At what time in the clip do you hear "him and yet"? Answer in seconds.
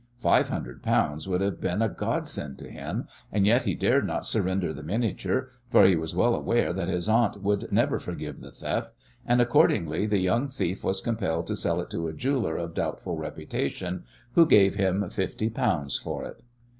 2.71-3.65